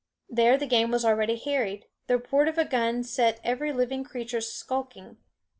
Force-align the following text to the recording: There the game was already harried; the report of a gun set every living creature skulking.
There 0.31 0.57
the 0.57 0.65
game 0.65 0.89
was 0.89 1.05
already 1.05 1.35
harried; 1.35 1.85
the 2.07 2.17
report 2.17 2.47
of 2.47 2.57
a 2.57 2.65
gun 2.65 3.03
set 3.03 3.39
every 3.43 3.71
living 3.71 4.03
creature 4.03 4.41
skulking. 4.41 5.17